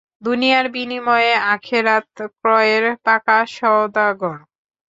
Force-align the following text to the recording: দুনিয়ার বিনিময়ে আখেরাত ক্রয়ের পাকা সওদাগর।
দুনিয়ার 0.21 0.65
বিনিময়ে 0.75 1.33
আখেরাত 1.53 2.07
ক্রয়ের 2.39 2.83
পাকা 3.05 3.39
সওদাগর। 3.55 4.37